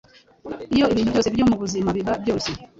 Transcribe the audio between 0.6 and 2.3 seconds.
Iyo ibintu byose byo mu buzima biba